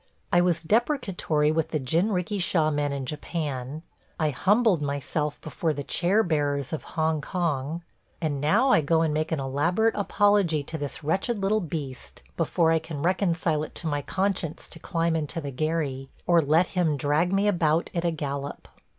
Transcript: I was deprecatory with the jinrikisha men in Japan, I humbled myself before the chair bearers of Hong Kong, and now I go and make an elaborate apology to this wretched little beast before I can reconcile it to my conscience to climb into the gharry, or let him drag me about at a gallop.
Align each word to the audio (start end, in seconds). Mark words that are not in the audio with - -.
I 0.33 0.41
was 0.41 0.61
deprecatory 0.61 1.51
with 1.51 1.69
the 1.69 1.79
jinrikisha 1.79 2.73
men 2.73 2.91
in 2.91 3.05
Japan, 3.05 3.83
I 4.19 4.31
humbled 4.31 4.81
myself 4.81 5.39
before 5.41 5.73
the 5.75 5.83
chair 5.83 6.23
bearers 6.23 6.73
of 6.73 6.83
Hong 6.97 7.21
Kong, 7.21 7.83
and 8.19 8.41
now 8.41 8.69
I 8.71 8.81
go 8.81 9.03
and 9.03 9.13
make 9.13 9.31
an 9.31 9.39
elaborate 9.39 9.93
apology 9.93 10.63
to 10.63 10.77
this 10.79 11.03
wretched 11.03 11.37
little 11.37 11.61
beast 11.61 12.23
before 12.35 12.71
I 12.71 12.79
can 12.79 13.03
reconcile 13.03 13.61
it 13.61 13.75
to 13.75 13.85
my 13.85 14.01
conscience 14.01 14.67
to 14.69 14.79
climb 14.79 15.15
into 15.15 15.39
the 15.39 15.51
gharry, 15.51 16.09
or 16.25 16.41
let 16.41 16.69
him 16.69 16.97
drag 16.97 17.31
me 17.31 17.47
about 17.47 17.91
at 17.93 18.03
a 18.03 18.09
gallop. 18.09 18.67